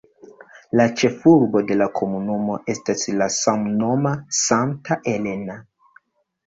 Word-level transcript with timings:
La 0.79 0.87
ĉefurbo 1.01 1.61
de 1.73 1.77
la 1.83 1.89
komunumo 1.99 2.57
estas 2.75 3.07
la 3.21 3.31
samnoma 3.37 4.17
Santa 4.43 5.01
Elena. 5.17 5.63